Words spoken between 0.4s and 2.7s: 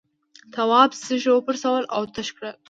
تواب سږي وپرسول او تش کړل.